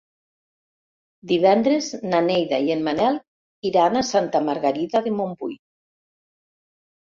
Divendres 1.31 1.89
na 2.13 2.21
Neida 2.29 2.59
i 2.69 2.73
en 2.77 2.81
Manel 2.87 3.19
iran 3.71 4.01
a 4.01 4.03
Santa 4.09 4.43
Margarida 4.49 5.03
de 5.09 5.15
Montbui. 5.21 5.55